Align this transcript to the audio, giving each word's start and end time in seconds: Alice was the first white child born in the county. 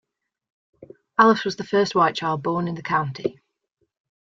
Alice 1.19 1.45
was 1.45 1.57
the 1.57 1.63
first 1.63 1.93
white 1.93 2.15
child 2.15 2.41
born 2.41 2.67
in 2.67 2.73
the 2.73 2.81
county. 2.81 3.39